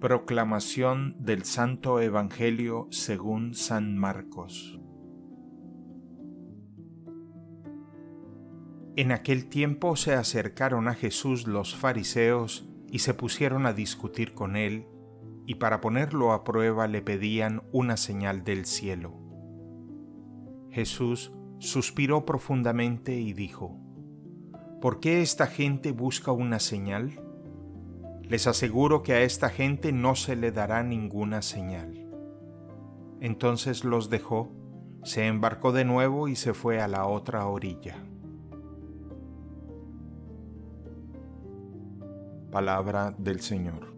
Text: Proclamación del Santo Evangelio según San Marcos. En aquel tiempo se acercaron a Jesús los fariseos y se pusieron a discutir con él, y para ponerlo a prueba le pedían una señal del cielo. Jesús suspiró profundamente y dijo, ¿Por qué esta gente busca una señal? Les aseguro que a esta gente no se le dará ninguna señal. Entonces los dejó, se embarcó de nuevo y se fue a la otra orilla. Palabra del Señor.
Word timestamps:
Proclamación 0.00 1.16
del 1.18 1.44
Santo 1.44 2.00
Evangelio 2.00 2.86
según 2.90 3.54
San 3.54 3.96
Marcos. 3.96 4.78
En 8.94 9.10
aquel 9.10 9.48
tiempo 9.48 9.96
se 9.96 10.12
acercaron 10.12 10.86
a 10.88 10.94
Jesús 10.94 11.46
los 11.46 11.74
fariseos 11.74 12.68
y 12.92 12.98
se 12.98 13.14
pusieron 13.14 13.64
a 13.64 13.72
discutir 13.72 14.34
con 14.34 14.56
él, 14.56 14.86
y 15.46 15.54
para 15.54 15.80
ponerlo 15.80 16.32
a 16.32 16.44
prueba 16.44 16.88
le 16.88 17.00
pedían 17.00 17.62
una 17.72 17.96
señal 17.96 18.44
del 18.44 18.66
cielo. 18.66 19.14
Jesús 20.70 21.32
suspiró 21.58 22.26
profundamente 22.26 23.18
y 23.18 23.32
dijo, 23.32 23.80
¿Por 24.82 25.00
qué 25.00 25.22
esta 25.22 25.46
gente 25.46 25.92
busca 25.92 26.32
una 26.32 26.60
señal? 26.60 27.25
Les 28.28 28.46
aseguro 28.46 29.02
que 29.02 29.12
a 29.12 29.22
esta 29.22 29.50
gente 29.50 29.92
no 29.92 30.16
se 30.16 30.34
le 30.34 30.50
dará 30.50 30.82
ninguna 30.82 31.42
señal. 31.42 32.06
Entonces 33.20 33.84
los 33.84 34.10
dejó, 34.10 34.50
se 35.04 35.26
embarcó 35.26 35.72
de 35.72 35.84
nuevo 35.84 36.28
y 36.28 36.36
se 36.36 36.52
fue 36.52 36.80
a 36.80 36.88
la 36.88 37.06
otra 37.06 37.46
orilla. 37.46 37.96
Palabra 42.50 43.14
del 43.16 43.40
Señor. 43.40 43.95